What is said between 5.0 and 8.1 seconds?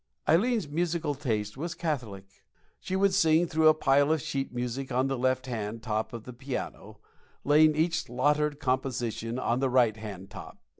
the left hand top of the piano, laying each